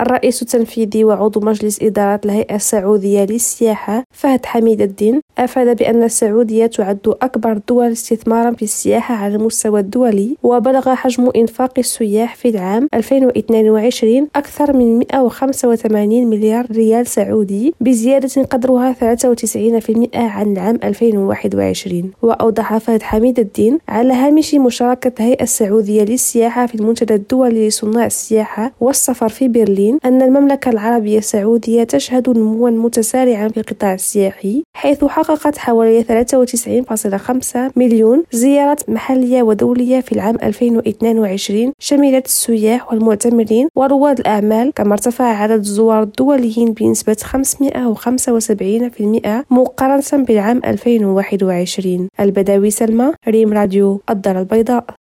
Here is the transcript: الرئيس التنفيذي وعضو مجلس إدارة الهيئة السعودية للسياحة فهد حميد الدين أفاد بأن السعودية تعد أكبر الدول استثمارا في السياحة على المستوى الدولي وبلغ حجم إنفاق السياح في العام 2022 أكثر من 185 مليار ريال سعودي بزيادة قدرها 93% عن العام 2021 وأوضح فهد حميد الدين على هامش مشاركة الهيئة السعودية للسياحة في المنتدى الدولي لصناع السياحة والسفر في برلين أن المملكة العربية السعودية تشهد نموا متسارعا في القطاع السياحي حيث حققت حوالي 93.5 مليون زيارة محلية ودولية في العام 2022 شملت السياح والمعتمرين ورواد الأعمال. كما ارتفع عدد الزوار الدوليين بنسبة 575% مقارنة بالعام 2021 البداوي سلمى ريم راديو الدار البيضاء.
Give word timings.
الرئيس 0.00 0.42
التنفيذي 0.42 1.04
وعضو 1.04 1.40
مجلس 1.40 1.82
إدارة 1.82 2.20
الهيئة 2.24 2.54
السعودية 2.54 3.24
للسياحة 3.24 4.04
فهد 4.14 4.46
حميد 4.46 4.80
الدين 4.80 5.20
أفاد 5.38 5.76
بأن 5.76 6.02
السعودية 6.02 6.66
تعد 6.66 7.14
أكبر 7.22 7.52
الدول 7.52 7.92
استثمارا 7.92 8.50
في 8.50 8.62
السياحة 8.62 9.14
على 9.14 9.34
المستوى 9.34 9.80
الدولي 9.80 10.36
وبلغ 10.42 10.94
حجم 10.94 11.30
إنفاق 11.36 11.72
السياح 11.78 12.36
في 12.36 12.48
العام 12.48 12.88
2022 12.94 14.28
أكثر 14.36 14.76
من 14.76 14.98
185 14.98 16.26
مليار 16.26 16.66
ريال 16.70 17.06
سعودي 17.06 17.74
بزيادة 17.80 18.42
قدرها 18.42 18.92
93% 18.92 20.16
عن 20.16 20.52
العام 20.52 20.78
2021 20.84 22.10
وأوضح 22.22 22.78
فهد 22.78 23.02
حميد 23.02 23.38
الدين 23.38 23.78
على 23.88 24.12
هامش 24.12 24.54
مشاركة 24.54 25.12
الهيئة 25.20 25.42
السعودية 25.42 26.02
للسياحة 26.02 26.66
في 26.66 26.74
المنتدى 26.74 27.14
الدولي 27.14 27.68
لصناع 27.68 28.06
السياحة 28.06 28.72
والسفر 28.80 29.28
في 29.28 29.48
برلين 29.48 29.89
أن 30.04 30.22
المملكة 30.22 30.70
العربية 30.70 31.18
السعودية 31.18 31.84
تشهد 31.84 32.30
نموا 32.30 32.70
متسارعا 32.70 33.48
في 33.48 33.60
القطاع 33.60 33.94
السياحي 33.94 34.62
حيث 34.76 35.04
حققت 35.04 35.58
حوالي 35.58 36.04
93.5 36.04 37.72
مليون 37.76 38.24
زيارة 38.32 38.76
محلية 38.88 39.42
ودولية 39.42 40.00
في 40.00 40.12
العام 40.12 40.36
2022 40.42 41.72
شملت 41.78 42.26
السياح 42.26 42.92
والمعتمرين 42.92 43.68
ورواد 43.76 44.20
الأعمال. 44.20 44.72
كما 44.74 44.92
ارتفع 44.92 45.24
عدد 45.24 45.58
الزوار 45.58 46.02
الدوليين 46.02 46.72
بنسبة 46.72 47.14
575% 47.14 49.44
مقارنة 49.50 50.24
بالعام 50.24 50.60
2021 50.64 52.08
البداوي 52.20 52.70
سلمى 52.70 53.12
ريم 53.28 53.52
راديو 53.52 54.00
الدار 54.10 54.38
البيضاء. 54.38 54.84